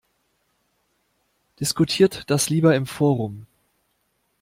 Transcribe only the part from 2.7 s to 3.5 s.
im Forum!